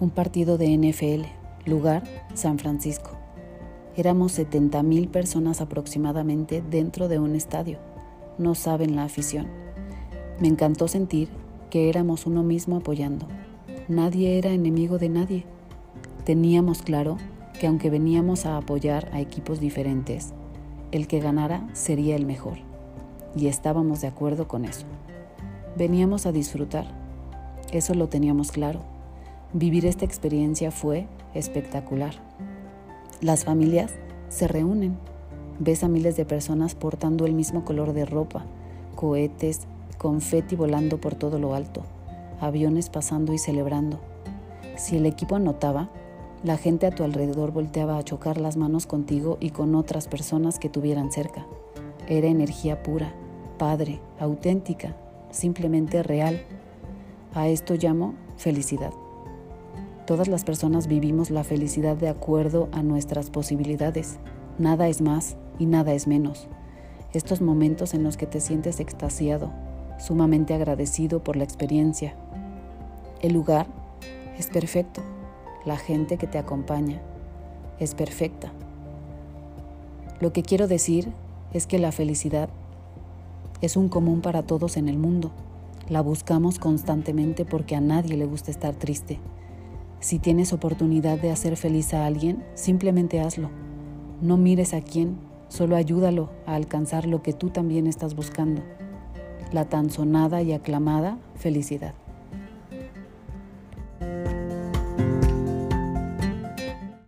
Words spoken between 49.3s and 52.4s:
y con otras personas que tuvieran cerca. Era